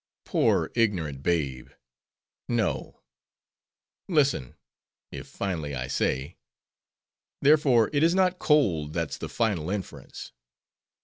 [0.25, 1.69] "Poor ignorant babe!
[2.49, 3.03] no.
[4.07, 10.31] Listen:—if finally, I say,—Therefore it is not cold that's the final inference."